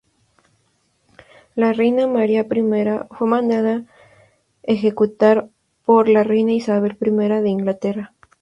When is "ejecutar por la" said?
4.63-6.23